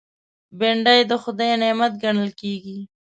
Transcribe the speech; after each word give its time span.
بېنډۍ 0.59 0.99
د 1.07 1.13
خدای 1.23 1.51
نعمت 1.61 1.93
ګڼل 2.03 2.29
کېږي 2.39 2.77